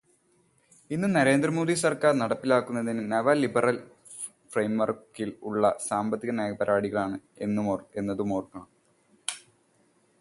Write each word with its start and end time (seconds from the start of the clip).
ഇന്നു 0.91 1.07
നരേന്ദ്ര 1.07 1.49
മോഡി 1.57 1.73
സർക്കാർ 1.81 2.13
നടപ്പിലാക്കുന്നതും 2.21 3.01
നവ-ലിബെറൽ 3.11 3.77
ഫ്രെയിംവർക്കിൽ 4.53 5.29
ഉള്ള 5.49 5.73
സാമ്പത്തികനയപരിപാടികളാണ് 5.89 7.19
എന്നതുമോർക്കണം. 7.99 8.67